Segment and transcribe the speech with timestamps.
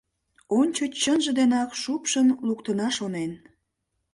[0.59, 3.31] Ончыч чынже денак шупшын луктына шонен.